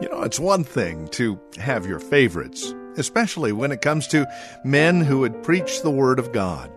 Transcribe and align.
You 0.00 0.08
know, 0.08 0.22
it's 0.22 0.38
one 0.38 0.62
thing 0.62 1.08
to 1.08 1.40
have 1.56 1.84
your 1.84 1.98
favorites, 1.98 2.72
especially 2.96 3.50
when 3.50 3.72
it 3.72 3.80
comes 3.80 4.06
to 4.08 4.28
men 4.64 5.00
who 5.00 5.18
would 5.18 5.42
preach 5.42 5.82
the 5.82 5.90
Word 5.90 6.20
of 6.20 6.30
God. 6.30 6.70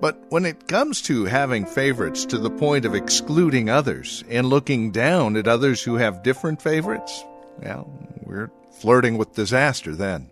But 0.00 0.18
when 0.30 0.44
it 0.44 0.66
comes 0.66 1.00
to 1.02 1.26
having 1.26 1.64
favorites 1.64 2.26
to 2.26 2.38
the 2.38 2.50
point 2.50 2.86
of 2.86 2.94
excluding 2.96 3.70
others 3.70 4.24
and 4.28 4.48
looking 4.48 4.90
down 4.90 5.36
at 5.36 5.46
others 5.46 5.80
who 5.80 5.94
have 5.94 6.24
different 6.24 6.60
favorites, 6.60 7.24
well, 7.62 7.88
we're 8.24 8.50
flirting 8.72 9.16
with 9.16 9.36
disaster 9.36 9.94
then. 9.94 10.28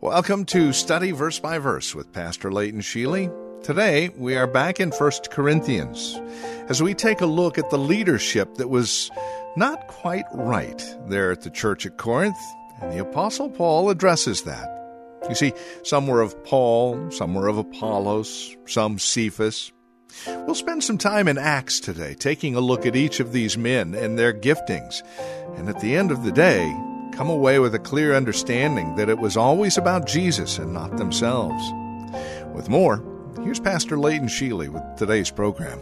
Welcome 0.00 0.44
to 0.46 0.72
Study 0.72 1.12
Verse 1.12 1.38
by 1.38 1.58
Verse 1.58 1.94
with 1.94 2.12
Pastor 2.12 2.50
Leighton 2.50 2.80
Sheely. 2.80 3.32
Today, 3.62 4.08
we 4.16 4.34
are 4.34 4.48
back 4.48 4.80
in 4.80 4.90
1 4.90 5.12
Corinthians 5.30 6.20
as 6.68 6.82
we 6.82 6.94
take 6.94 7.20
a 7.20 7.26
look 7.26 7.58
at 7.58 7.70
the 7.70 7.78
leadership 7.78 8.56
that 8.56 8.68
was 8.68 9.08
not 9.56 9.86
quite 9.88 10.24
right 10.32 10.82
there 11.08 11.30
at 11.30 11.42
the 11.42 11.50
church 11.50 11.86
at 11.86 11.98
Corinth, 11.98 12.38
and 12.80 12.92
the 12.92 12.98
Apostle 12.98 13.50
Paul 13.50 13.90
addresses 13.90 14.42
that. 14.42 14.68
You 15.28 15.34
see, 15.34 15.52
some 15.84 16.06
were 16.06 16.20
of 16.20 16.42
Paul, 16.44 17.10
some 17.10 17.34
were 17.34 17.48
of 17.48 17.58
Apollos, 17.58 18.56
some 18.66 18.98
Cephas. 18.98 19.72
We'll 20.26 20.54
spend 20.54 20.82
some 20.84 20.98
time 20.98 21.28
in 21.28 21.38
Acts 21.38 21.80
today, 21.80 22.14
taking 22.14 22.54
a 22.54 22.60
look 22.60 22.86
at 22.86 22.96
each 22.96 23.20
of 23.20 23.32
these 23.32 23.56
men 23.56 23.94
and 23.94 24.18
their 24.18 24.32
giftings, 24.32 25.02
and 25.56 25.68
at 25.68 25.80
the 25.80 25.96
end 25.96 26.10
of 26.10 26.24
the 26.24 26.32
day, 26.32 26.74
come 27.12 27.30
away 27.30 27.58
with 27.58 27.74
a 27.74 27.78
clear 27.78 28.14
understanding 28.14 28.96
that 28.96 29.08
it 29.08 29.18
was 29.18 29.36
always 29.36 29.76
about 29.78 30.06
Jesus 30.06 30.58
and 30.58 30.72
not 30.72 30.96
themselves. 30.96 31.62
With 32.54 32.68
more, 32.68 33.04
here's 33.42 33.60
Pastor 33.60 33.98
Leighton 33.98 34.28
Sheely 34.28 34.68
with 34.68 34.82
today's 34.96 35.30
program. 35.30 35.78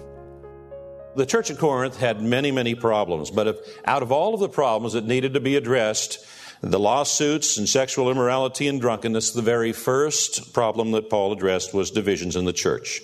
The 1.16 1.26
church 1.26 1.50
at 1.50 1.58
Corinth 1.58 1.98
had 1.98 2.22
many, 2.22 2.52
many 2.52 2.74
problems, 2.74 3.30
but 3.30 3.48
if, 3.48 3.56
out 3.84 4.02
of 4.02 4.12
all 4.12 4.32
of 4.32 4.40
the 4.40 4.48
problems 4.48 4.92
that 4.92 5.04
needed 5.04 5.34
to 5.34 5.40
be 5.40 5.56
addressed, 5.56 6.24
the 6.60 6.78
lawsuits 6.78 7.56
and 7.56 7.68
sexual 7.68 8.10
immorality 8.10 8.68
and 8.68 8.80
drunkenness, 8.80 9.32
the 9.32 9.42
very 9.42 9.72
first 9.72 10.52
problem 10.52 10.92
that 10.92 11.10
Paul 11.10 11.32
addressed 11.32 11.74
was 11.74 11.90
divisions 11.90 12.36
in 12.36 12.44
the 12.44 12.52
church. 12.52 13.00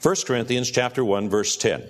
1 0.00 0.16
Corinthians 0.26 0.70
chapter 0.70 1.04
1 1.04 1.28
verse 1.28 1.56
10. 1.56 1.84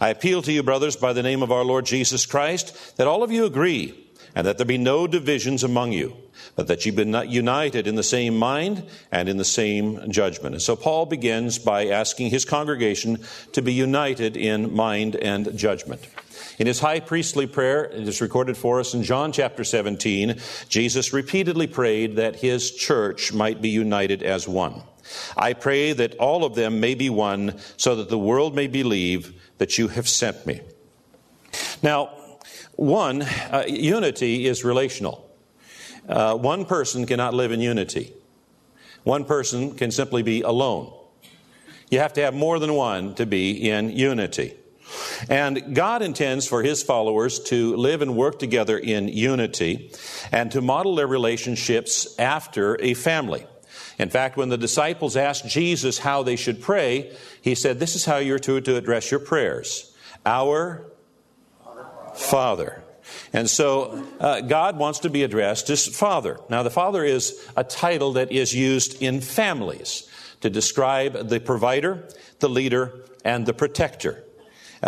I 0.00 0.10
appeal 0.10 0.42
to 0.42 0.52
you 0.52 0.62
brothers 0.62 0.96
by 0.96 1.12
the 1.12 1.22
name 1.22 1.42
of 1.42 1.50
our 1.50 1.64
Lord 1.64 1.86
Jesus 1.86 2.24
Christ 2.26 2.96
that 2.96 3.06
all 3.06 3.22
of 3.22 3.32
you 3.32 3.46
agree 3.46 4.08
and 4.34 4.46
that 4.46 4.58
there 4.58 4.66
be 4.66 4.78
no 4.78 5.06
divisions 5.06 5.64
among 5.64 5.92
you, 5.92 6.16
but 6.56 6.66
that 6.66 6.84
you 6.84 6.92
be 6.92 7.04
united 7.28 7.86
in 7.86 7.94
the 7.94 8.02
same 8.02 8.36
mind 8.36 8.84
and 9.10 9.28
in 9.28 9.36
the 9.36 9.44
same 9.44 10.10
judgment. 10.10 10.54
And 10.54 10.62
so 10.62 10.76
Paul 10.76 11.06
begins 11.06 11.58
by 11.58 11.88
asking 11.88 12.30
his 12.30 12.44
congregation 12.44 13.18
to 13.52 13.62
be 13.62 13.72
united 13.72 14.36
in 14.36 14.74
mind 14.74 15.16
and 15.16 15.56
judgment. 15.56 16.06
In 16.58 16.66
his 16.66 16.80
high 16.80 17.00
priestly 17.00 17.46
prayer, 17.46 17.84
it 17.84 18.06
is 18.06 18.20
recorded 18.20 18.56
for 18.56 18.80
us 18.80 18.92
in 18.92 19.02
John 19.02 19.32
chapter 19.32 19.64
17, 19.64 20.38
Jesus 20.68 21.12
repeatedly 21.12 21.66
prayed 21.66 22.16
that 22.16 22.36
his 22.36 22.70
church 22.70 23.32
might 23.32 23.62
be 23.62 23.70
united 23.70 24.22
as 24.22 24.46
one. 24.46 24.82
I 25.36 25.54
pray 25.54 25.92
that 25.94 26.16
all 26.16 26.44
of 26.44 26.54
them 26.54 26.80
may 26.80 26.94
be 26.94 27.10
one, 27.10 27.58
so 27.76 27.96
that 27.96 28.10
the 28.10 28.18
world 28.18 28.54
may 28.54 28.66
believe 28.66 29.34
that 29.58 29.78
you 29.78 29.88
have 29.88 30.08
sent 30.08 30.46
me. 30.46 30.60
Now, 31.82 32.10
one, 32.76 33.22
uh, 33.22 33.64
unity 33.66 34.46
is 34.46 34.64
relational. 34.64 35.29
Uh, 36.08 36.36
one 36.36 36.64
person 36.64 37.06
cannot 37.06 37.34
live 37.34 37.52
in 37.52 37.60
unity. 37.60 38.12
One 39.04 39.24
person 39.24 39.76
can 39.76 39.90
simply 39.90 40.22
be 40.22 40.42
alone. 40.42 40.92
You 41.90 41.98
have 41.98 42.12
to 42.14 42.22
have 42.22 42.34
more 42.34 42.58
than 42.58 42.74
one 42.74 43.14
to 43.16 43.26
be 43.26 43.68
in 43.70 43.90
unity. 43.90 44.54
And 45.28 45.74
God 45.74 46.02
intends 46.02 46.46
for 46.46 46.62
His 46.62 46.82
followers 46.82 47.40
to 47.44 47.76
live 47.76 48.02
and 48.02 48.16
work 48.16 48.38
together 48.38 48.78
in 48.78 49.08
unity 49.08 49.92
and 50.32 50.50
to 50.52 50.60
model 50.60 50.94
their 50.96 51.06
relationships 51.06 52.14
after 52.18 52.80
a 52.80 52.94
family. 52.94 53.46
In 53.98 54.08
fact, 54.08 54.36
when 54.36 54.48
the 54.48 54.58
disciples 54.58 55.16
asked 55.16 55.46
Jesus 55.46 55.98
how 55.98 56.22
they 56.22 56.36
should 56.36 56.60
pray, 56.60 57.14
He 57.42 57.54
said, 57.54 57.78
This 57.78 57.94
is 57.94 58.04
how 58.04 58.16
you're 58.16 58.38
to, 58.40 58.60
to 58.60 58.76
address 58.76 59.10
your 59.10 59.20
prayers. 59.20 59.94
Our 60.24 60.86
Father. 62.14 62.82
And 63.32 63.48
so 63.48 64.04
uh, 64.18 64.40
God 64.40 64.78
wants 64.78 65.00
to 65.00 65.10
be 65.10 65.22
addressed 65.22 65.70
as 65.70 65.86
Father. 65.86 66.40
Now, 66.48 66.62
the 66.62 66.70
Father 66.70 67.04
is 67.04 67.48
a 67.56 67.64
title 67.64 68.12
that 68.14 68.32
is 68.32 68.54
used 68.54 69.02
in 69.02 69.20
families 69.20 70.08
to 70.40 70.50
describe 70.50 71.28
the 71.28 71.40
provider, 71.40 72.08
the 72.38 72.48
leader, 72.48 73.04
and 73.24 73.46
the 73.46 73.54
protector. 73.54 74.24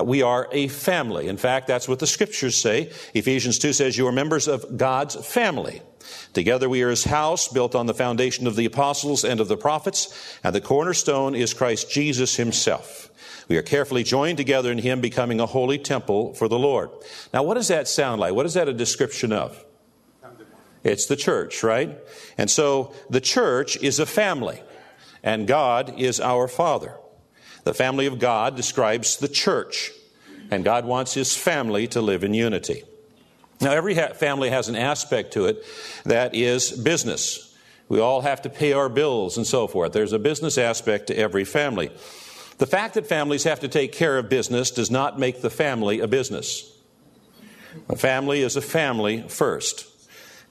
We 0.01 0.23
are 0.23 0.49
a 0.53 0.69
family. 0.69 1.29
In 1.29 1.37
fact, 1.37 1.67
that's 1.67 1.87
what 1.87 1.99
the 1.99 2.07
scriptures 2.07 2.57
say. 2.57 2.91
Ephesians 3.13 3.59
2 3.59 3.73
says, 3.73 3.99
You 3.99 4.07
are 4.07 4.13
members 4.13 4.49
of 4.49 4.77
God's 4.77 5.15
family. 5.27 5.83
Together 6.33 6.69
we 6.69 6.83
are 6.83 6.91
his 6.91 7.05
house, 7.05 7.49
built 7.49 7.75
on 7.75 7.87
the 7.87 7.95
foundation 7.95 8.47
of 8.47 8.57
the 8.57 8.65
apostles 8.65 9.25
and 9.25 9.41
of 9.41 9.49
the 9.49 9.57
prophets, 9.57 10.39
and 10.43 10.55
the 10.55 10.61
cornerstone 10.61 11.35
is 11.35 11.55
Christ 11.55 11.91
Jesus 11.91 12.37
himself. 12.37 13.11
We 13.49 13.57
are 13.57 13.63
carefully 13.63 14.03
joined 14.03 14.39
together 14.39 14.73
in 14.73 14.79
Him, 14.79 15.01
becoming 15.01 15.41
a 15.41 15.47
holy 15.47 15.79
temple 15.79 16.35
for 16.35 16.49
the 16.49 16.59
Lord. 16.59 16.91
Now, 17.35 17.43
what 17.43 17.55
does 17.55 17.69
that 17.69 17.89
sound 17.89 18.21
like? 18.21 18.35
What 18.35 18.47
is 18.47 18.55
that 18.55 18.69
a 18.69 18.73
description 18.73 19.33
of? 19.33 19.63
It's 20.85 21.07
the 21.07 21.17
church, 21.17 21.63
right? 21.63 21.99
And 22.39 22.51
so 22.51 22.93
the 23.09 23.21
church 23.21 23.77
is 23.77 23.99
a 23.99 24.07
family, 24.07 24.63
and 25.23 25.47
God 25.47 25.95
is 25.99 26.21
our 26.21 26.49
Father. 26.49 26.95
The 27.65 27.75
family 27.75 28.07
of 28.07 28.19
God 28.19 28.57
describes 28.57 29.17
the 29.17 29.29
church, 29.29 29.93
and 30.51 30.65
God 30.65 30.85
wants 30.85 31.15
His 31.15 31.37
family 31.37 31.87
to 31.89 32.01
live 32.01 32.25
in 32.25 32.35
unity. 32.35 32.83
Now, 33.61 33.73
every 33.73 33.95
family 33.95 34.51
has 34.51 34.69
an 34.69 34.75
aspect 34.75 35.35
to 35.35 35.47
it 35.47 35.65
that 36.05 36.35
is 36.35 36.73
business. 36.73 37.57
We 37.89 38.01
all 38.01 38.23
have 38.23 38.43
to 38.43 38.51
pay 38.51 38.73
our 38.73 38.89
bills 38.89 39.37
and 39.37 39.47
so 39.47 39.67
forth. 39.69 39.93
There's 39.93 40.13
a 40.13 40.19
business 40.19 40.59
aspect 40.59 41.09
to 41.09 41.17
every 41.17 41.45
family. 41.45 41.91
The 42.59 42.67
fact 42.67 42.95
that 42.95 43.07
families 43.07 43.45
have 43.45 43.61
to 43.61 43.69
take 43.69 43.93
care 43.93 44.19
of 44.19 44.29
business 44.29 44.71
does 44.71 44.91
not 44.91 45.19
make 45.19 45.43
the 45.43 45.51
family 45.51 46.01
a 46.01 46.09
business. 46.09 46.69
A 47.89 47.97
family 47.97 48.41
is 48.41 48.57
a 48.57 48.61
family 48.61 49.23
first. 49.29 49.87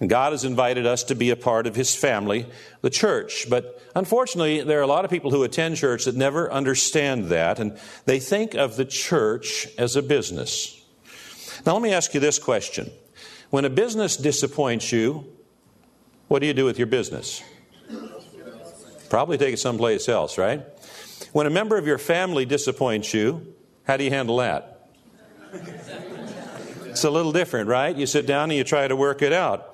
God 0.09 0.34
has 0.34 0.44
invited 0.44 0.85
us 0.85 1.03
to 1.06 1.16
be 1.16 1.29
a 1.29 1.35
part 1.35 1.67
of 1.67 1.75
His 1.75 1.95
family, 1.95 2.47
the 2.81 2.89
church. 2.89 3.47
But 3.50 3.81
unfortunately, 3.95 4.62
there 4.62 4.79
are 4.79 4.84
a 4.84 4.88
lot 4.88 5.06
of 5.06 5.12
people 5.12 5.29
who 5.31 5.44
attend 5.44 5.78
church 5.78 6.06
that 6.06 6.16
never 6.16 6.51
understand 6.51 7.25
that, 7.25 7.59
and 7.59 7.78
they 8.06 8.19
think 8.19 8.56
of 8.56 8.78
the 8.78 8.85
church 8.85 9.67
as 9.78 9.95
a 9.95 10.01
business. 10.01 10.81
Now, 11.66 11.73
let 11.73 11.81
me 11.81 11.94
ask 11.94 12.13
you 12.13 12.19
this 12.19 12.40
question 12.40 12.91
When 13.51 13.66
a 13.66 13.69
business 13.69 14.17
disappoints 14.17 14.91
you, 14.91 15.25
what 16.28 16.40
do 16.40 16.47
you 16.47 16.53
do 16.53 16.66
with 16.66 16.78
your 16.78 16.88
business? 16.88 17.44
Probably 19.09 19.38
take 19.38 19.53
it 19.53 19.57
someplace 19.57 20.07
else, 20.07 20.38
right? 20.38 20.61
When 21.34 21.45
a 21.45 21.50
member 21.50 21.78
of 21.78 21.85
your 21.85 21.97
family 21.97 22.45
disappoints 22.45 23.13
you, 23.13 23.53
how 23.84 23.97
do 23.97 24.03
you 24.03 24.09
handle 24.09 24.38
that? 24.38 24.88
It's 26.85 27.03
a 27.03 27.09
little 27.09 27.31
different, 27.31 27.67
right? 27.69 27.95
You 27.95 28.06
sit 28.06 28.25
down 28.25 28.51
and 28.51 28.57
you 28.57 28.63
try 28.63 28.88
to 28.88 28.95
work 28.95 29.22
it 29.22 29.34
out. 29.34 29.71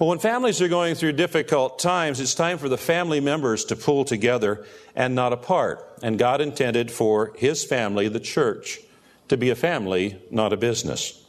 Well, 0.00 0.08
when 0.08 0.18
families 0.18 0.62
are 0.62 0.68
going 0.68 0.94
through 0.94 1.12
difficult 1.12 1.78
times, 1.78 2.20
it's 2.20 2.34
time 2.34 2.56
for 2.56 2.70
the 2.70 2.78
family 2.78 3.20
members 3.20 3.66
to 3.66 3.76
pull 3.76 4.06
together 4.06 4.64
and 4.96 5.14
not 5.14 5.34
apart. 5.34 5.86
And 6.02 6.18
God 6.18 6.40
intended 6.40 6.90
for 6.90 7.34
His 7.36 7.66
family, 7.66 8.08
the 8.08 8.18
church, 8.18 8.78
to 9.28 9.36
be 9.36 9.50
a 9.50 9.54
family, 9.54 10.18
not 10.30 10.54
a 10.54 10.56
business. 10.56 11.22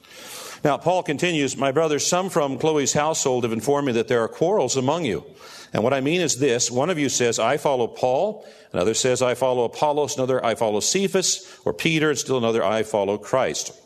Now, 0.63 0.77
Paul 0.77 1.03
continues, 1.03 1.57
My 1.57 1.73
brothers, 1.73 2.07
some 2.07 2.29
from 2.29 2.57
Chloe's 2.57 2.93
household 2.93 3.43
have 3.43 3.51
informed 3.51 3.87
me 3.87 3.93
that 3.93 4.07
there 4.07 4.21
are 4.21 4.29
quarrels 4.29 4.77
among 4.77 5.03
you. 5.03 5.25
And 5.73 5.83
what 5.83 5.93
I 5.93 5.99
mean 5.99 6.21
is 6.21 6.39
this 6.39 6.71
one 6.71 6.89
of 6.89 6.97
you 6.97 7.09
says, 7.09 7.39
I 7.39 7.57
follow 7.57 7.87
Paul, 7.87 8.47
another 8.71 8.93
says, 8.93 9.21
I 9.21 9.33
follow 9.33 9.65
Apollos, 9.65 10.15
another, 10.15 10.45
I 10.45 10.55
follow 10.55 10.79
Cephas 10.79 11.59
or 11.65 11.73
Peter, 11.73 12.11
and 12.11 12.17
still 12.17 12.37
another, 12.37 12.63
I 12.63 12.83
follow 12.83 13.17
Christ. 13.17 13.80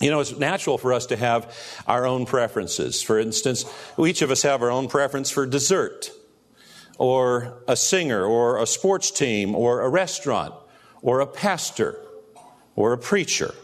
You 0.00 0.10
know, 0.10 0.20
it's 0.20 0.36
natural 0.36 0.76
for 0.76 0.92
us 0.92 1.06
to 1.06 1.16
have 1.16 1.54
our 1.86 2.06
own 2.06 2.26
preferences. 2.26 3.02
For 3.02 3.18
instance, 3.18 3.64
each 3.98 4.22
of 4.22 4.30
us 4.30 4.42
have 4.42 4.62
our 4.62 4.70
own 4.70 4.88
preference 4.88 5.30
for 5.30 5.46
dessert, 5.46 6.10
or 6.98 7.62
a 7.68 7.76
singer, 7.76 8.24
or 8.24 8.60
a 8.60 8.66
sports 8.66 9.10
team, 9.10 9.54
or 9.54 9.82
a 9.82 9.88
restaurant, 9.88 10.54
or 11.00 11.20
a 11.20 11.26
pastor, 11.26 12.00
or 12.76 12.92
a 12.92 12.98
preacher. 12.98 13.54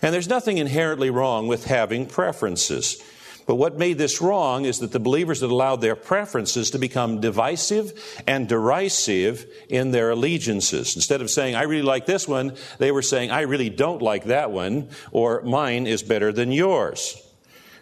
And 0.00 0.12
there's 0.12 0.28
nothing 0.28 0.58
inherently 0.58 1.10
wrong 1.10 1.46
with 1.46 1.64
having 1.66 2.06
preferences. 2.06 3.02
But 3.46 3.56
what 3.56 3.78
made 3.78 3.98
this 3.98 4.20
wrong 4.20 4.64
is 4.64 4.78
that 4.78 4.92
the 4.92 5.00
believers 5.00 5.40
had 5.40 5.50
allowed 5.50 5.80
their 5.80 5.96
preferences 5.96 6.70
to 6.70 6.78
become 6.78 7.20
divisive 7.20 8.20
and 8.26 8.48
derisive 8.48 9.46
in 9.68 9.90
their 9.90 10.10
allegiances. 10.10 10.94
Instead 10.94 11.20
of 11.20 11.30
saying, 11.30 11.56
I 11.56 11.62
really 11.62 11.82
like 11.82 12.06
this 12.06 12.28
one, 12.28 12.56
they 12.78 12.92
were 12.92 13.02
saying, 13.02 13.30
I 13.30 13.42
really 13.42 13.70
don't 13.70 14.00
like 14.00 14.24
that 14.24 14.52
one, 14.52 14.90
or 15.10 15.42
mine 15.42 15.86
is 15.86 16.02
better 16.02 16.32
than 16.32 16.52
yours. 16.52 17.20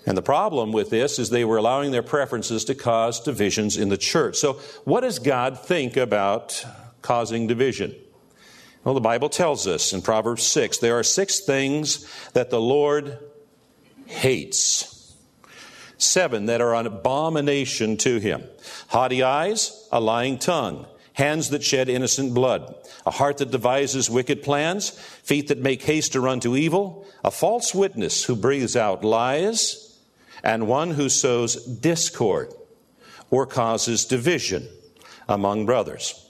And 0.07 0.17
the 0.17 0.23
problem 0.23 0.73
with 0.73 0.89
this 0.89 1.19
is 1.19 1.29
they 1.29 1.45
were 1.45 1.59
allowing 1.59 1.91
their 1.91 2.03
preferences 2.03 2.65
to 2.65 2.75
cause 2.75 3.21
divisions 3.21 3.77
in 3.77 3.91
the 3.91 3.99
church. 3.99 4.37
So, 4.37 4.55
what 4.85 5.03
does 5.03 5.19
God 5.19 5.61
think 5.61 5.99
about 5.99 6.65
causing 7.03 7.47
division? 7.47 7.95
Well, 8.83 8.95
the 8.95 9.01
Bible 9.03 9.29
tells 9.29 9.67
us 9.67 9.93
in 9.93 10.01
Proverbs 10.01 10.43
6 10.45 10.79
there 10.79 10.99
are 10.99 11.03
six 11.03 11.41
things 11.41 12.09
that 12.33 12.49
the 12.49 12.61
Lord 12.61 13.19
hates 14.07 15.00
seven 16.03 16.47
that 16.47 16.61
are 16.61 16.75
an 16.75 16.87
abomination 16.87 17.97
to 17.99 18.19
him 18.19 18.45
haughty 18.89 19.23
eyes, 19.23 19.89
a 19.93 20.01
lying 20.01 20.39
tongue, 20.39 20.87
hands 21.15 21.51
that 21.51 21.63
shed 21.63 21.89
innocent 21.89 22.35
blood, 22.35 22.75
a 23.07 23.11
heart 23.11 23.39
that 23.39 23.51
devises 23.51 24.09
wicked 24.09 24.43
plans, 24.43 24.91
feet 25.23 25.49
that 25.49 25.59
make 25.59 25.83
haste 25.83 26.13
to 26.13 26.21
run 26.21 26.41
to 26.41 26.57
evil, 26.57 27.07
a 27.25 27.31
false 27.31 27.75
witness 27.75 28.25
who 28.25 28.35
breathes 28.35 28.77
out 28.77 29.05
lies, 29.05 29.99
and 30.43 30.67
one 30.67 30.93
who 30.93 31.09
sows 31.09 31.57
discord 31.67 32.53
or 33.31 33.47
causes 33.47 34.05
division 34.05 34.67
among 35.29 35.67
brothers. 35.67 36.27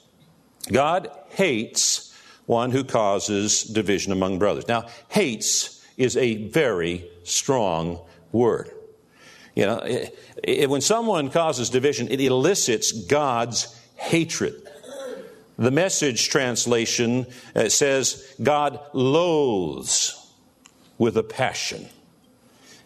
God 0.71 1.09
hates 1.29 2.15
one 2.45 2.71
who 2.71 2.83
causes 2.83 3.63
division 3.63 4.11
among 4.11 4.39
brothers. 4.39 4.67
Now, 4.67 4.87
hates 5.07 5.85
is 5.97 6.17
a 6.17 6.47
very 6.47 7.09
strong 7.23 8.01
word. 8.31 8.69
You 9.55 9.65
know, 9.65 9.77
it, 9.79 10.17
it, 10.43 10.69
when 10.69 10.81
someone 10.81 11.29
causes 11.29 11.69
division, 11.69 12.07
it 12.09 12.21
elicits 12.21 12.91
God's 12.91 13.77
hatred. 13.95 14.55
The 15.57 15.71
message 15.71 16.29
translation 16.29 17.27
uh, 17.55 17.69
says, 17.69 18.33
God 18.41 18.79
loathes 18.93 20.17
with 20.97 21.17
a 21.17 21.23
passion. 21.23 21.87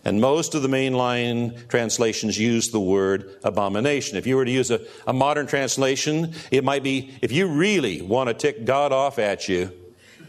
And 0.04 0.22
most 0.22 0.54
of 0.54 0.62
the 0.62 0.68
mainline 0.68 1.68
translations 1.68 2.38
use 2.38 2.70
the 2.70 2.80
word 2.80 3.40
abomination. 3.44 4.18
If 4.18 4.28
you 4.28 4.36
were 4.36 4.46
to 4.46 4.52
use 4.52 4.70
a, 4.70 4.82
a 5.08 5.14
modern 5.14 5.48
translation, 5.48 6.34
it 6.52 6.64
might 6.64 6.84
be 6.84 7.12
if 7.22 7.32
you 7.32 7.48
really 7.48 8.02
want 8.02 8.28
to 8.28 8.34
tick 8.34 8.66
God 8.66 8.92
off 8.92 9.18
at 9.18 9.50
you, 9.50 9.72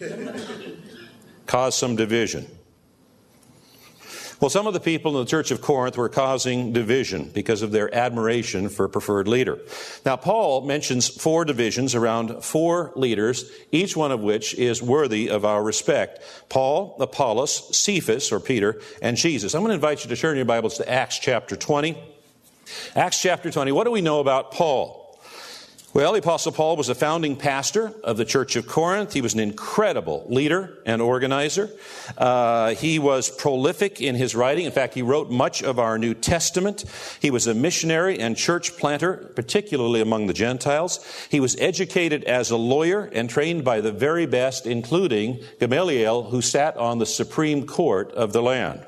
cause 1.46 1.76
some 1.76 1.94
division. 1.94 2.46
Well, 4.38 4.50
some 4.50 4.66
of 4.66 4.74
the 4.74 4.80
people 4.80 5.18
in 5.18 5.24
the 5.24 5.30
church 5.30 5.50
of 5.50 5.62
Corinth 5.62 5.96
were 5.96 6.10
causing 6.10 6.74
division 6.74 7.30
because 7.32 7.62
of 7.62 7.72
their 7.72 7.94
admiration 7.94 8.68
for 8.68 8.84
a 8.84 8.88
preferred 8.88 9.26
leader. 9.26 9.58
Now, 10.04 10.16
Paul 10.16 10.66
mentions 10.66 11.08
four 11.08 11.46
divisions 11.46 11.94
around 11.94 12.44
four 12.44 12.92
leaders, 12.96 13.50
each 13.72 13.96
one 13.96 14.12
of 14.12 14.20
which 14.20 14.52
is 14.54 14.82
worthy 14.82 15.30
of 15.30 15.46
our 15.46 15.62
respect 15.62 16.20
Paul, 16.50 16.96
Apollos, 17.00 17.74
Cephas, 17.74 18.30
or 18.30 18.38
Peter, 18.38 18.78
and 19.00 19.16
Jesus. 19.16 19.54
I'm 19.54 19.62
going 19.62 19.70
to 19.70 19.74
invite 19.74 20.04
you 20.04 20.10
to 20.10 20.16
turn 20.16 20.36
your 20.36 20.44
Bibles 20.44 20.76
to 20.76 20.90
Acts 20.90 21.18
chapter 21.18 21.56
20. 21.56 21.96
Acts 22.94 23.22
chapter 23.22 23.50
20. 23.50 23.72
What 23.72 23.84
do 23.84 23.90
we 23.90 24.02
know 24.02 24.20
about 24.20 24.52
Paul? 24.52 25.05
Well, 25.96 26.12
the 26.12 26.18
Apostle 26.18 26.52
Paul 26.52 26.76
was 26.76 26.90
a 26.90 26.94
founding 26.94 27.36
pastor 27.36 27.90
of 28.04 28.18
the 28.18 28.26
Church 28.26 28.54
of 28.56 28.66
Corinth. 28.66 29.14
He 29.14 29.22
was 29.22 29.32
an 29.32 29.40
incredible 29.40 30.26
leader 30.28 30.76
and 30.84 31.00
organizer. 31.00 31.70
Uh, 32.18 32.74
he 32.74 32.98
was 32.98 33.30
prolific 33.30 34.02
in 34.02 34.14
his 34.14 34.34
writing. 34.34 34.66
In 34.66 34.72
fact, 34.72 34.92
he 34.92 35.00
wrote 35.00 35.30
much 35.30 35.62
of 35.62 35.78
our 35.78 35.96
New 35.96 36.12
Testament. 36.12 36.84
He 37.22 37.30
was 37.30 37.46
a 37.46 37.54
missionary 37.54 38.18
and 38.18 38.36
church 38.36 38.76
planter, 38.76 39.32
particularly 39.34 40.02
among 40.02 40.26
the 40.26 40.34
Gentiles. 40.34 41.02
He 41.30 41.40
was 41.40 41.58
educated 41.58 42.24
as 42.24 42.50
a 42.50 42.58
lawyer 42.58 43.08
and 43.14 43.30
trained 43.30 43.64
by 43.64 43.80
the 43.80 43.90
very 43.90 44.26
best, 44.26 44.66
including 44.66 45.42
Gamaliel, 45.60 46.24
who 46.24 46.42
sat 46.42 46.76
on 46.76 46.98
the 46.98 47.06
Supreme 47.06 47.66
Court 47.66 48.12
of 48.12 48.34
the 48.34 48.42
land. 48.42 48.84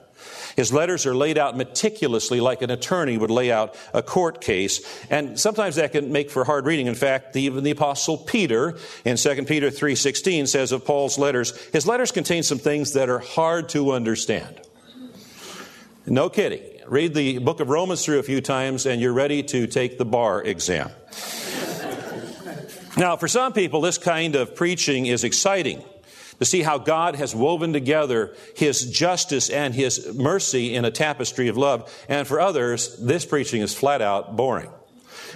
His 0.59 0.73
letters 0.73 1.07
are 1.07 1.15
laid 1.15 1.39
out 1.39 1.57
meticulously 1.57 2.41
like 2.41 2.63
an 2.63 2.71
attorney 2.73 3.17
would 3.17 3.31
lay 3.31 3.53
out 3.53 3.77
a 3.95 4.03
court 4.03 4.41
case. 4.41 4.81
And 5.09 5.39
sometimes 5.39 5.77
that 5.77 5.93
can 5.93 6.11
make 6.11 6.33
for 6.33 6.43
hard 6.43 6.67
reading. 6.67 6.89
In 6.89 6.97
fact, 6.97 7.37
even 7.37 7.63
the 7.63 7.71
apostle 7.71 8.19
Peter 8.19 8.77
in 9.05 9.17
2 9.17 9.45
Peter 9.47 9.71
3:16 9.71 10.49
says 10.49 10.73
of 10.73 10.85
Paul's 10.85 11.17
letters, 11.17 11.57
his 11.73 11.87
letters 11.87 12.11
contain 12.11 12.43
some 12.43 12.59
things 12.59 12.95
that 12.95 13.09
are 13.09 13.21
hard 13.21 13.69
to 13.69 13.93
understand. 13.93 14.61
No 16.07 16.29
kidding. 16.29 16.63
Read 16.89 17.15
the 17.15 17.39
book 17.39 17.61
of 17.61 17.69
Romans 17.69 18.05
through 18.05 18.19
a 18.19 18.25
few 18.25 18.41
times 18.41 18.85
and 18.85 19.01
you're 19.01 19.13
ready 19.13 19.45
to 19.45 19.69
take 19.69 19.97
the 19.97 20.05
bar 20.05 20.43
exam. 20.43 20.91
now, 22.97 23.17
for 23.17 23.29
some 23.29 23.53
people, 23.53 23.81
this 23.81 23.97
kind 23.97 24.35
of 24.35 24.57
preaching 24.57 25.07
is 25.07 25.23
exciting 25.23 25.85
to 26.39 26.45
see 26.45 26.63
how 26.63 26.79
God 26.79 27.17
has 27.17 27.35
woven 27.35 27.73
together 27.73 28.35
His 28.57 28.91
justice 28.91 29.51
and 29.51 29.75
His 29.75 30.15
mercy 30.15 30.75
in 30.75 30.85
a 30.85 30.91
tapestry 30.91 31.49
of 31.49 31.57
love. 31.57 31.93
And 32.09 32.27
for 32.27 32.41
others, 32.41 32.97
this 32.99 33.25
preaching 33.25 33.63
is 33.63 33.75
flat 33.75 34.03
out 34.03 34.37
boring. 34.37 34.71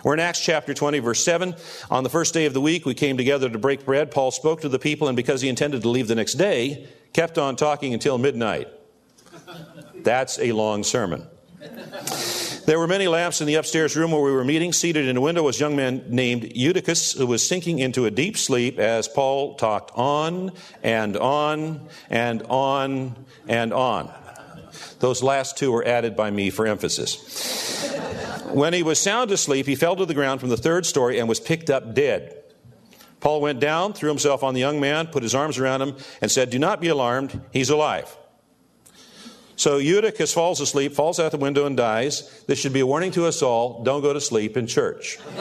We're 0.04 0.14
in 0.14 0.20
Acts 0.20 0.40
chapter 0.40 0.74
20, 0.74 0.98
verse 0.98 1.22
7. 1.22 1.54
On 1.90 2.02
the 2.02 2.10
first 2.10 2.34
day 2.34 2.46
of 2.46 2.54
the 2.54 2.60
week, 2.60 2.86
we 2.86 2.94
came 2.94 3.16
together 3.16 3.48
to 3.48 3.58
break 3.58 3.84
bread. 3.84 4.10
Paul 4.10 4.30
spoke 4.30 4.62
to 4.62 4.68
the 4.68 4.78
people, 4.78 5.08
and 5.08 5.16
because 5.16 5.40
he 5.40 5.48
intended 5.48 5.82
to 5.82 5.88
leave 5.88 6.08
the 6.08 6.14
next 6.14 6.34
day, 6.34 6.88
kept 7.12 7.38
on 7.38 7.56
talking 7.56 7.94
until 7.94 8.18
midnight. 8.18 8.68
That's 10.02 10.38
a 10.38 10.52
long 10.52 10.82
sermon. 10.82 11.26
There 12.72 12.78
were 12.78 12.86
many 12.86 13.06
lamps 13.06 13.42
in 13.42 13.46
the 13.46 13.56
upstairs 13.56 13.96
room 13.96 14.12
where 14.12 14.22
we 14.22 14.32
were 14.32 14.44
meeting. 14.44 14.72
Seated 14.72 15.06
in 15.06 15.18
a 15.18 15.20
window 15.20 15.42
was 15.42 15.58
a 15.58 15.60
young 15.60 15.76
man 15.76 16.04
named 16.08 16.56
Eutychus 16.56 17.12
who 17.12 17.26
was 17.26 17.46
sinking 17.46 17.80
into 17.80 18.06
a 18.06 18.10
deep 18.10 18.38
sleep 18.38 18.78
as 18.78 19.08
Paul 19.08 19.56
talked 19.56 19.90
on 19.94 20.52
and 20.82 21.14
on 21.18 21.86
and 22.08 22.42
on 22.44 23.26
and 23.46 23.74
on. 23.74 24.10
Those 25.00 25.22
last 25.22 25.58
two 25.58 25.70
were 25.70 25.86
added 25.86 26.16
by 26.16 26.30
me 26.30 26.48
for 26.48 26.66
emphasis. 26.66 27.92
When 28.54 28.72
he 28.72 28.82
was 28.82 28.98
sound 28.98 29.30
asleep, 29.32 29.66
he 29.66 29.74
fell 29.74 29.94
to 29.96 30.06
the 30.06 30.14
ground 30.14 30.40
from 30.40 30.48
the 30.48 30.56
third 30.56 30.86
story 30.86 31.18
and 31.18 31.28
was 31.28 31.40
picked 31.40 31.68
up 31.68 31.92
dead. 31.94 32.42
Paul 33.20 33.42
went 33.42 33.60
down, 33.60 33.92
threw 33.92 34.08
himself 34.08 34.42
on 34.42 34.54
the 34.54 34.60
young 34.60 34.80
man, 34.80 35.08
put 35.08 35.22
his 35.22 35.34
arms 35.34 35.58
around 35.58 35.82
him, 35.82 35.96
and 36.22 36.30
said, 36.30 36.48
Do 36.48 36.58
not 36.58 36.80
be 36.80 36.88
alarmed, 36.88 37.38
he's 37.52 37.68
alive. 37.68 38.16
So 39.62 39.78
Eutychus 39.78 40.34
falls 40.34 40.60
asleep, 40.60 40.92
falls 40.92 41.20
out 41.20 41.30
the 41.30 41.36
window, 41.36 41.66
and 41.66 41.76
dies. 41.76 42.42
This 42.48 42.58
should 42.58 42.72
be 42.72 42.80
a 42.80 42.86
warning 42.86 43.12
to 43.12 43.26
us 43.26 43.42
all 43.42 43.84
don't 43.84 44.02
go 44.02 44.12
to 44.12 44.20
sleep 44.20 44.56
in 44.56 44.66
church. 44.66 45.20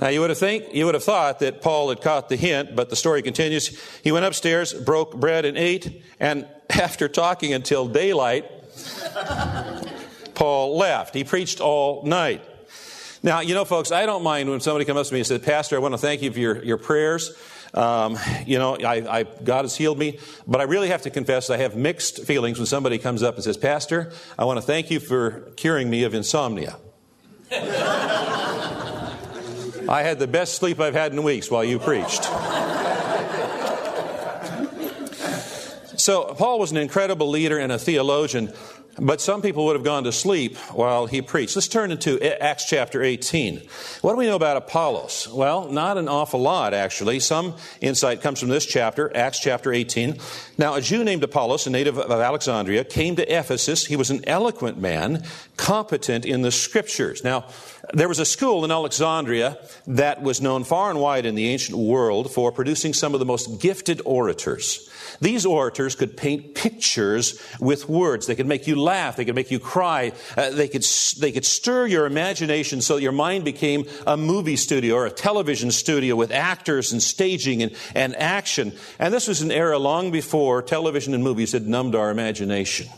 now, 0.00 0.08
you 0.08 0.18
would, 0.18 0.30
have 0.30 0.38
think, 0.40 0.74
you 0.74 0.84
would 0.84 0.94
have 0.94 1.04
thought 1.04 1.38
that 1.38 1.62
Paul 1.62 1.90
had 1.90 2.00
caught 2.00 2.28
the 2.28 2.34
hint, 2.34 2.74
but 2.74 2.90
the 2.90 2.96
story 2.96 3.22
continues. 3.22 3.80
He 4.02 4.10
went 4.10 4.24
upstairs, 4.24 4.74
broke 4.74 5.14
bread, 5.14 5.44
and 5.44 5.56
ate, 5.56 6.02
and 6.18 6.48
after 6.70 7.08
talking 7.08 7.54
until 7.54 7.86
daylight, 7.86 8.50
Paul 10.34 10.76
left. 10.76 11.14
He 11.14 11.22
preached 11.22 11.60
all 11.60 12.02
night. 12.02 12.42
Now, 13.22 13.42
you 13.42 13.54
know, 13.54 13.64
folks, 13.64 13.92
I 13.92 14.06
don't 14.06 14.24
mind 14.24 14.50
when 14.50 14.58
somebody 14.58 14.86
comes 14.86 14.98
up 14.98 15.06
to 15.06 15.14
me 15.14 15.20
and 15.20 15.26
says, 15.28 15.40
Pastor, 15.40 15.76
I 15.76 15.78
want 15.78 15.94
to 15.94 15.98
thank 15.98 16.20
you 16.20 16.32
for 16.32 16.40
your, 16.40 16.64
your 16.64 16.78
prayers. 16.78 17.30
Um, 17.74 18.16
you 18.46 18.58
know, 18.58 18.76
I, 18.76 19.18
I, 19.18 19.22
God 19.24 19.62
has 19.62 19.76
healed 19.76 19.98
me, 19.98 20.20
but 20.46 20.60
I 20.60 20.64
really 20.64 20.88
have 20.88 21.02
to 21.02 21.10
confess 21.10 21.50
I 21.50 21.56
have 21.56 21.74
mixed 21.74 22.24
feelings 22.24 22.58
when 22.58 22.66
somebody 22.66 22.98
comes 22.98 23.22
up 23.22 23.34
and 23.34 23.42
says, 23.42 23.56
Pastor, 23.56 24.12
I 24.38 24.44
want 24.44 24.58
to 24.58 24.62
thank 24.62 24.90
you 24.92 25.00
for 25.00 25.52
curing 25.56 25.90
me 25.90 26.04
of 26.04 26.14
insomnia. 26.14 26.76
I 29.86 30.02
had 30.02 30.18
the 30.18 30.28
best 30.28 30.54
sleep 30.54 30.80
I've 30.80 30.94
had 30.94 31.12
in 31.12 31.22
weeks 31.24 31.50
while 31.50 31.64
you 31.64 31.78
preached. 31.78 32.24
So, 36.00 36.34
Paul 36.34 36.58
was 36.58 36.70
an 36.70 36.76
incredible 36.76 37.28
leader 37.28 37.58
and 37.58 37.72
a 37.72 37.78
theologian. 37.78 38.52
But 38.98 39.20
some 39.20 39.42
people 39.42 39.64
would 39.66 39.74
have 39.74 39.84
gone 39.84 40.04
to 40.04 40.12
sleep 40.12 40.56
while 40.72 41.06
he 41.06 41.20
preached. 41.20 41.56
Let's 41.56 41.66
turn 41.66 41.90
into 41.90 42.22
Acts 42.22 42.64
chapter 42.66 43.02
18. 43.02 43.62
What 44.02 44.12
do 44.12 44.18
we 44.18 44.26
know 44.26 44.36
about 44.36 44.56
Apollos? 44.56 45.28
Well, 45.28 45.68
not 45.68 45.98
an 45.98 46.08
awful 46.08 46.40
lot, 46.40 46.74
actually. 46.74 47.18
Some 47.18 47.56
insight 47.80 48.20
comes 48.20 48.38
from 48.38 48.50
this 48.50 48.64
chapter, 48.64 49.14
Acts 49.16 49.40
chapter 49.40 49.72
18. 49.72 50.18
Now, 50.58 50.74
a 50.74 50.80
Jew 50.80 51.02
named 51.02 51.24
Apollos, 51.24 51.66
a 51.66 51.70
native 51.70 51.98
of 51.98 52.10
Alexandria, 52.10 52.84
came 52.84 53.16
to 53.16 53.28
Ephesus. 53.28 53.86
He 53.86 53.96
was 53.96 54.10
an 54.10 54.22
eloquent 54.28 54.78
man, 54.78 55.24
competent 55.56 56.24
in 56.24 56.42
the 56.42 56.52
scriptures. 56.52 57.24
Now, 57.24 57.46
there 57.92 58.08
was 58.08 58.20
a 58.20 58.24
school 58.24 58.64
in 58.64 58.70
Alexandria 58.70 59.58
that 59.88 60.22
was 60.22 60.40
known 60.40 60.62
far 60.64 60.90
and 60.90 61.00
wide 61.00 61.26
in 61.26 61.34
the 61.34 61.48
ancient 61.48 61.76
world 61.76 62.32
for 62.32 62.52
producing 62.52 62.94
some 62.94 63.12
of 63.12 63.20
the 63.20 63.26
most 63.26 63.60
gifted 63.60 64.00
orators. 64.04 64.88
These 65.20 65.46
orators 65.46 65.94
could 65.94 66.16
paint 66.16 66.54
pictures 66.54 67.40
with 67.60 67.88
words. 67.88 68.26
They 68.26 68.34
could 68.34 68.46
make 68.46 68.66
you 68.66 68.74
laugh. 68.84 69.16
They 69.16 69.24
could 69.24 69.34
make 69.34 69.50
you 69.50 69.58
cry. 69.58 70.12
Uh, 70.36 70.50
they, 70.50 70.68
could, 70.68 70.84
they 71.18 71.32
could 71.32 71.44
stir 71.44 71.86
your 71.86 72.06
imagination 72.06 72.80
so 72.80 72.96
that 72.96 73.02
your 73.02 73.12
mind 73.12 73.44
became 73.44 73.86
a 74.06 74.16
movie 74.16 74.56
studio 74.56 74.94
or 74.94 75.06
a 75.06 75.10
television 75.10 75.70
studio 75.72 76.14
with 76.14 76.30
actors 76.30 76.92
and 76.92 77.02
staging 77.02 77.62
and, 77.62 77.74
and 77.94 78.14
action. 78.16 78.72
And 78.98 79.12
this 79.12 79.26
was 79.26 79.42
an 79.42 79.50
era 79.50 79.78
long 79.78 80.10
before 80.10 80.62
television 80.62 81.14
and 81.14 81.24
movies 81.24 81.52
had 81.52 81.66
numbed 81.66 81.94
our 81.94 82.10
imagination. 82.10 82.88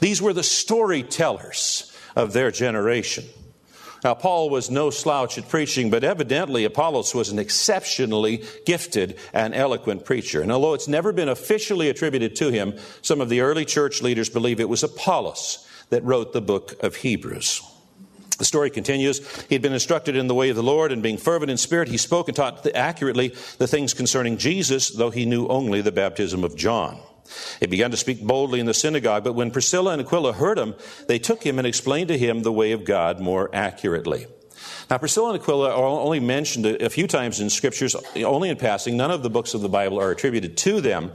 These 0.00 0.22
were 0.22 0.32
the 0.32 0.42
storytellers 0.42 1.92
of 2.14 2.32
their 2.32 2.50
generation. 2.50 3.24
Now, 4.04 4.12
Paul 4.12 4.50
was 4.50 4.70
no 4.70 4.90
slouch 4.90 5.38
at 5.38 5.48
preaching, 5.48 5.88
but 5.88 6.04
evidently 6.04 6.64
Apollos 6.64 7.14
was 7.14 7.30
an 7.30 7.38
exceptionally 7.38 8.44
gifted 8.66 9.18
and 9.32 9.54
eloquent 9.54 10.04
preacher. 10.04 10.42
And 10.42 10.52
although 10.52 10.74
it's 10.74 10.86
never 10.86 11.10
been 11.10 11.30
officially 11.30 11.88
attributed 11.88 12.36
to 12.36 12.50
him, 12.50 12.74
some 13.00 13.22
of 13.22 13.30
the 13.30 13.40
early 13.40 13.64
church 13.64 14.02
leaders 14.02 14.28
believe 14.28 14.60
it 14.60 14.68
was 14.68 14.82
Apollos 14.82 15.66
that 15.88 16.04
wrote 16.04 16.34
the 16.34 16.42
book 16.42 16.82
of 16.82 16.96
Hebrews. 16.96 17.62
The 18.36 18.44
story 18.44 18.68
continues. 18.68 19.20
He 19.44 19.54
had 19.54 19.62
been 19.62 19.72
instructed 19.72 20.16
in 20.16 20.26
the 20.26 20.34
way 20.34 20.50
of 20.50 20.56
the 20.56 20.62
Lord, 20.62 20.92
and 20.92 21.02
being 21.02 21.16
fervent 21.16 21.50
in 21.50 21.56
spirit, 21.56 21.88
he 21.88 21.96
spoke 21.96 22.28
and 22.28 22.36
taught 22.36 22.66
accurately 22.74 23.28
the 23.58 23.68
things 23.68 23.94
concerning 23.94 24.36
Jesus, 24.36 24.90
though 24.90 25.10
he 25.10 25.24
knew 25.24 25.46
only 25.46 25.80
the 25.80 25.92
baptism 25.92 26.44
of 26.44 26.56
John. 26.56 27.00
He 27.60 27.66
began 27.66 27.90
to 27.90 27.96
speak 27.96 28.22
boldly 28.22 28.60
in 28.60 28.66
the 28.66 28.74
synagogue, 28.74 29.24
but 29.24 29.34
when 29.34 29.50
Priscilla 29.50 29.92
and 29.92 30.02
Aquila 30.02 30.34
heard 30.34 30.58
him, 30.58 30.74
they 31.08 31.18
took 31.18 31.42
him 31.42 31.58
and 31.58 31.66
explained 31.66 32.08
to 32.08 32.18
him 32.18 32.42
the 32.42 32.52
way 32.52 32.72
of 32.72 32.84
God 32.84 33.20
more 33.20 33.50
accurately. 33.54 34.26
Now, 34.90 34.98
Priscilla 34.98 35.30
and 35.30 35.40
Aquila 35.40 35.70
are 35.70 35.84
only 35.84 36.20
mentioned 36.20 36.66
a 36.66 36.90
few 36.90 37.06
times 37.06 37.40
in 37.40 37.50
scriptures, 37.50 37.96
only 38.16 38.50
in 38.50 38.56
passing. 38.56 38.96
None 38.96 39.10
of 39.10 39.22
the 39.22 39.30
books 39.30 39.54
of 39.54 39.62
the 39.62 39.68
Bible 39.68 40.00
are 40.00 40.10
attributed 40.10 40.56
to 40.58 40.80
them. 40.80 41.12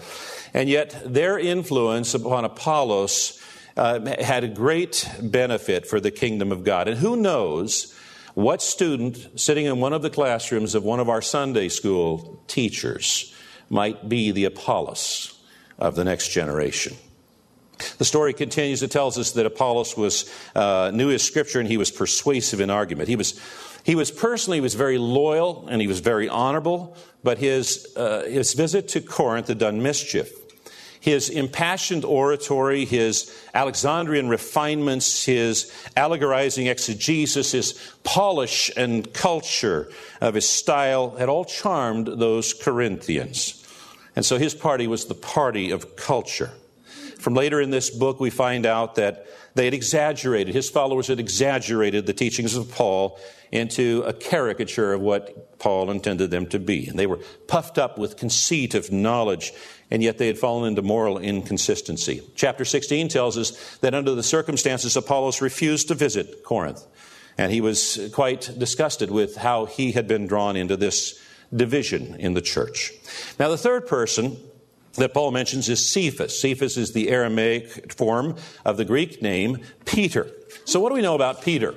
And 0.54 0.68
yet, 0.70 1.02
their 1.06 1.38
influence 1.38 2.14
upon 2.14 2.46
Apollos 2.46 3.40
uh, 3.78 4.16
had 4.22 4.44
a 4.44 4.48
great 4.48 5.08
benefit 5.22 5.86
for 5.86 6.00
the 6.00 6.12
kingdom 6.12 6.52
of 6.52 6.64
God. 6.64 6.88
And 6.88 6.98
who 6.98 7.16
knows 7.16 7.96
what 8.34 8.62
student 8.62 9.40
sitting 9.40 9.66
in 9.66 9.80
one 9.80 9.94
of 9.94 10.02
the 10.02 10.10
classrooms 10.10 10.76
of 10.76 10.84
one 10.84 11.00
of 11.00 11.10
our 11.10 11.22
Sunday 11.22 11.70
school 11.70 12.44
teachers 12.48 13.34
might 13.70 14.10
be 14.10 14.32
the 14.32 14.46
Apollos 14.46 15.39
of 15.80 15.96
the 15.96 16.04
next 16.04 16.30
generation. 16.30 16.96
The 17.98 18.06
story 18.06 18.34
continues. 18.34 18.84
It 18.84 18.92
tells 18.92 19.18
us 19.18 19.32
that 19.32 19.46
Apollos 19.46 19.96
was 19.96 20.32
uh, 20.54 20.92
knew 20.94 21.08
his 21.08 21.24
scripture 21.24 21.60
and 21.60 21.68
he 21.68 21.78
was 21.78 21.92
persuasive 21.92 22.60
in 22.60 22.70
argument. 22.70 23.08
He 23.08 23.16
was 23.16 23.40
he 23.84 23.96
was 23.96 24.12
personally 24.12 24.58
he 24.58 24.62
was 24.62 24.76
very 24.76 24.98
loyal 24.98 25.66
and 25.70 25.82
he 25.82 25.88
was 25.88 26.02
very 26.02 26.28
honorable, 26.28 26.98
but 27.24 27.38
his 27.38 27.88
uh, 27.96 28.24
his 28.28 28.54
visit 28.54 28.90
to 28.90 29.02
Corinth 29.02 29.48
had 29.48 29.58
done 29.58 29.82
mischief. 29.82 30.34
His 31.02 31.30
impassioned 31.30 32.04
oratory, 32.04 32.84
his 32.84 33.34
Alexandrian 33.54 34.28
refinements, 34.28 35.24
his 35.24 35.72
allegorizing 35.96 36.68
exegesis, 36.68 37.54
his 37.54 37.94
polish 38.04 38.70
and 38.76 39.14
culture 39.14 39.90
of 40.20 40.34
his 40.34 40.48
style 40.48 41.12
had 41.12 41.30
all 41.30 41.46
charmed 41.46 42.08
those 42.08 42.54
Corinthians. 42.54 43.66
And 44.16 44.26
so 44.26 44.38
his 44.38 44.54
party 44.54 44.88
was 44.88 45.06
the 45.06 45.16
party 45.16 45.72
of 45.72 45.96
culture. 45.96 46.52
From 47.20 47.34
later 47.34 47.60
in 47.60 47.70
this 47.70 47.90
book, 47.90 48.20
we 48.20 48.30
find 48.30 48.66
out 48.66 48.96
that 48.96 49.28
they 49.56 49.66
had 49.66 49.74
exaggerated, 49.74 50.54
his 50.54 50.70
followers 50.70 51.08
had 51.08 51.20
exaggerated 51.20 52.06
the 52.06 52.14
teachings 52.14 52.56
of 52.56 52.72
Paul 52.72 53.20
into 53.52 54.04
a 54.06 54.14
caricature 54.14 54.94
of 54.94 55.02
what 55.02 55.60
Paul 55.60 55.92
intended 55.92 56.32
them 56.32 56.46
to 56.48 56.60
be. 56.60 56.88
And 56.88 56.98
they 56.98 57.08
were 57.08 57.20
puffed 57.48 57.78
up 57.78 57.98
with 57.98 58.16
conceit 58.16 58.76
of 58.76 58.92
knowledge, 58.92 59.52
and 59.90 60.04
yet 60.04 60.18
they 60.18 60.28
had 60.28 60.38
fallen 60.38 60.70
into 60.70 60.82
moral 60.82 61.18
inconsistency. 61.18 62.22
Chapter 62.36 62.64
16 62.64 63.10
tells 63.10 63.38
us 63.38 63.78
that 63.78 63.96
under 63.96 64.16
the 64.16 64.24
circumstances, 64.24 64.96
Apollos 64.96 65.42
refused 65.42 65.88
to 65.90 65.96
visit 65.96 66.44
Corinth. 66.44 66.86
And 67.38 67.52
he 67.52 67.62
was 67.62 68.12
quite 68.14 68.52
disgusted 68.58 69.12
with 69.12 69.38
how 69.38 69.66
he 69.66 69.94
had 69.94 70.08
been 70.08 70.28
drawn 70.28 70.56
into 70.56 70.78
this 70.78 71.20
division 71.56 72.16
in 72.16 72.34
the 72.34 72.42
church. 72.42 72.92
Now, 73.40 73.50
the 73.50 73.58
third 73.58 73.88
person 73.88 74.38
that 74.94 75.14
Paul 75.14 75.32
mentions 75.32 75.70
is 75.70 75.88
Cephas. 75.88 76.40
Cephas 76.40 76.78
is 76.78 76.94
the 76.94 77.10
Aramaic 77.10 77.94
form 77.94 78.36
of 78.66 78.78
the 78.78 78.86
Greek 78.86 79.22
name 79.22 79.60
Peter. 79.86 80.32
So, 80.66 80.80
what 80.80 80.90
do 80.90 80.96
we 80.96 81.02
know 81.02 81.16
about 81.16 81.42
Peter? 81.42 81.76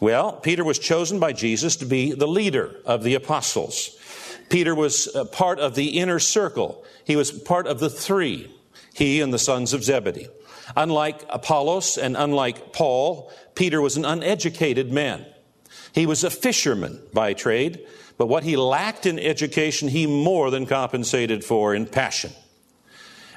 Well, 0.00 0.32
Peter 0.32 0.64
was 0.64 0.78
chosen 0.78 1.18
by 1.18 1.32
Jesus 1.32 1.76
to 1.76 1.86
be 1.86 2.12
the 2.12 2.26
leader 2.26 2.76
of 2.84 3.02
the 3.02 3.14
apostles. 3.14 3.96
Peter 4.48 4.74
was 4.74 5.08
uh, 5.14 5.24
part 5.24 5.58
of 5.58 5.74
the 5.74 5.98
inner 5.98 6.18
circle. 6.18 6.84
He 7.04 7.16
was 7.16 7.30
part 7.30 7.66
of 7.66 7.80
the 7.80 7.88
three, 7.88 8.54
he 8.92 9.20
and 9.20 9.32
the 9.32 9.38
sons 9.38 9.72
of 9.72 9.84
Zebedee. 9.84 10.28
Unlike 10.76 11.24
Apollos 11.28 11.96
and 11.96 12.16
unlike 12.16 12.72
Paul, 12.72 13.32
Peter 13.54 13.80
was 13.80 13.96
an 13.96 14.04
uneducated 14.04 14.92
man. 14.92 15.26
He 15.94 16.06
was 16.06 16.24
a 16.24 16.30
fisherman 16.30 17.00
by 17.12 17.34
trade, 17.34 17.86
but 18.18 18.26
what 18.26 18.42
he 18.42 18.56
lacked 18.56 19.06
in 19.06 19.18
education, 19.18 19.88
he 19.88 20.06
more 20.06 20.50
than 20.50 20.66
compensated 20.66 21.44
for 21.44 21.74
in 21.74 21.86
passion. 21.86 22.32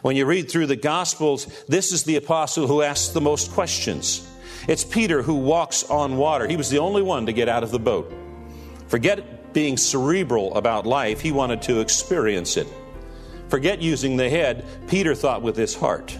When 0.01 0.15
you 0.15 0.25
read 0.25 0.49
through 0.49 0.67
the 0.67 0.75
Gospels, 0.75 1.45
this 1.67 1.91
is 1.91 2.03
the 2.03 2.15
apostle 2.15 2.67
who 2.67 2.81
asks 2.81 3.09
the 3.09 3.21
most 3.21 3.51
questions. 3.51 4.27
It's 4.67 4.83
Peter 4.83 5.21
who 5.21 5.35
walks 5.35 5.83
on 5.83 6.17
water. 6.17 6.47
He 6.47 6.57
was 6.57 6.69
the 6.69 6.79
only 6.79 7.01
one 7.01 7.27
to 7.27 7.33
get 7.33 7.47
out 7.47 7.63
of 7.63 7.71
the 7.71 7.79
boat. 7.79 8.11
Forget 8.87 9.53
being 9.53 9.77
cerebral 9.77 10.55
about 10.55 10.85
life, 10.85 11.21
he 11.21 11.31
wanted 11.31 11.61
to 11.63 11.79
experience 11.79 12.57
it. 12.57 12.67
Forget 13.49 13.81
using 13.81 14.17
the 14.17 14.29
head, 14.29 14.65
Peter 14.87 15.15
thought 15.15 15.41
with 15.41 15.55
his 15.55 15.75
heart. 15.75 16.17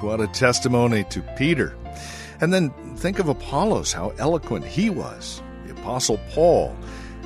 What 0.00 0.20
a 0.20 0.26
testimony 0.28 1.04
to 1.10 1.20
Peter. 1.36 1.76
And 2.40 2.52
then 2.52 2.70
think 2.96 3.18
of 3.18 3.28
Apollos, 3.28 3.92
how 3.92 4.12
eloquent 4.18 4.64
he 4.64 4.88
was. 4.88 5.42
Apostle 5.80 6.20
Paul, 6.30 6.76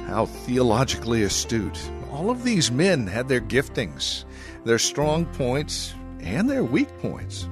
how 0.07 0.27
theologically 0.27 1.23
astute. 1.23 1.91
All 2.11 2.31
of 2.31 2.45
these 2.45 2.71
men 2.71 3.07
had 3.07 3.29
their 3.29 3.41
giftings, 3.41 4.25
their 4.65 4.79
strong 4.79 5.27
points, 5.27 5.95
and 6.21 6.49
their 6.49 6.63
weak 6.63 6.89
points. 7.01 7.49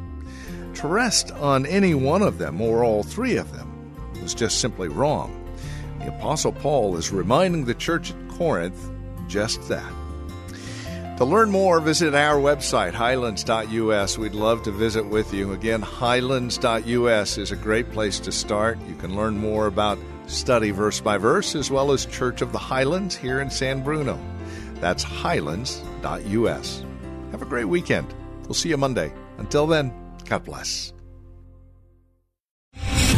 To 0.75 0.89
rest 0.89 1.33
on 1.33 1.67
any 1.67 1.95
one 1.95 2.23
of 2.23 2.39
them 2.39 2.61
or 2.61 2.85
all 2.85 3.03
three 3.03 3.37
of 3.37 3.53
them 3.53 3.95
was 4.23 4.35
just 4.35 4.61
simply 4.61 4.89
wrong. 4.89 5.39
The 5.99 6.09
Apostle 6.09 6.53
Paul 6.53 6.97
is 6.97 7.11
reminding 7.11 7.65
the 7.65 7.75
church 7.75 8.13
at 8.13 8.29
Corinth 8.29 8.91
just 9.29 9.69
that. 9.69 9.93
To 11.19 11.25
learn 11.25 11.51
more, 11.51 11.81
visit 11.81 12.15
our 12.15 12.37
website, 12.37 12.95
highlands.us. 12.95 14.19
We'd 14.19 14.35
love 14.35 14.63
to 14.63 14.73
visit 14.73 15.07
with 15.07 15.35
you. 15.35 15.53
Again, 15.53 15.83
highlands.us 15.83 17.39
is 17.39 17.53
a 17.53 17.57
great 17.57 17.91
place 17.91 18.19
to 18.21 18.33
start. 18.33 18.79
You 18.89 18.95
can 18.95 19.15
learn 19.15 19.37
more 19.37 19.67
about 19.67 19.99
study 20.27 20.71
verse 20.71 21.01
by 21.01 21.19
verse, 21.19 21.55
as 21.55 21.71
well 21.71 21.93
as 21.93 22.07
Church 22.07 22.43
of 22.43 22.53
the 22.53 22.59
Highlands 22.59 23.17
here 23.17 23.41
in 23.41 23.51
San 23.51 23.83
Bruno. 23.83 24.19
That's 24.81 25.03
highlands.us. 25.03 26.85
Have 27.31 27.43
a 27.43 27.47
great 27.47 27.67
weekend. 27.67 28.13
We'll 28.43 28.55
see 28.55 28.71
you 28.71 28.77
Monday. 28.77 29.13
Until 29.39 29.67
then, 29.67 29.93
God 30.25 30.45
bless. 30.45 30.93